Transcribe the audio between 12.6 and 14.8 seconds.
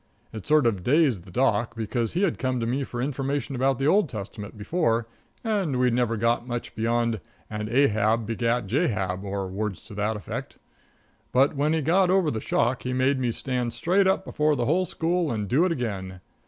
he made me stand right up before the